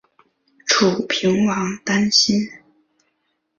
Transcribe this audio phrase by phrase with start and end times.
[0.65, 2.49] 楚平王担心。